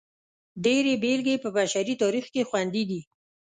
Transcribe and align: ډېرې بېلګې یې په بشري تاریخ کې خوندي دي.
ډېرې 0.63 0.93
بېلګې 1.03 1.33
یې 1.35 1.41
په 1.43 1.49
بشري 1.55 1.93
تاریخ 2.03 2.25
کې 2.33 2.47
خوندي 2.49 2.83
دي. 2.89 3.01